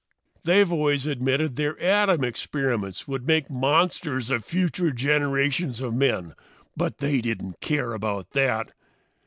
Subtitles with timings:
[0.43, 6.33] "They've always admitted their atom experiments would make monsters of future generations of men,
[6.75, 8.71] but they didn't care about that!